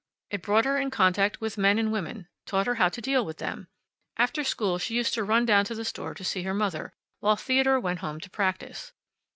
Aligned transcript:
It 0.31 0.41
brought 0.41 0.65
her 0.65 0.79
in 0.79 0.89
contact 0.89 1.39
with 1.41 1.59
men 1.59 1.77
and 1.77 1.91
women, 1.91 2.27
taught 2.47 2.65
her 2.65 2.73
how 2.81 2.89
to 2.89 3.01
deal 3.01 3.23
with 3.23 3.37
them. 3.37 3.67
After 4.17 4.43
school 4.43 4.79
she 4.79 4.95
used 4.95 5.11
often 5.13 5.25
to 5.27 5.29
run 5.29 5.45
down 5.45 5.63
to 5.65 5.75
the 5.75 5.85
store 5.85 6.15
to 6.15 6.23
see 6.23 6.41
her 6.41 6.55
mother, 6.55 6.91
while 7.19 7.35
Theodore 7.35 7.79
went 7.79 7.99
home 7.99 8.19
to 8.21 8.29
practice. 8.31 8.93